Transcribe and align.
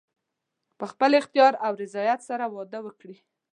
په 0.77 0.85
خپل 0.91 1.11
اختیار 1.21 1.53
او 1.65 1.73
رضایت 1.83 2.19
سره 2.29 2.43
واده 2.55 2.79
وکړي. 2.83 3.15